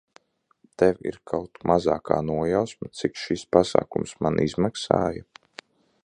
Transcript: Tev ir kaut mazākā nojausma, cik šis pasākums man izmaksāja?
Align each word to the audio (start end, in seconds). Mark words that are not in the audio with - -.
Tev 0.81 1.01
ir 1.09 1.17
kaut 1.33 1.59
mazākā 1.71 2.17
nojausma, 2.29 2.89
cik 3.01 3.21
šis 3.25 3.43
pasākums 3.57 4.15
man 4.27 4.41
izmaksāja? 4.47 5.29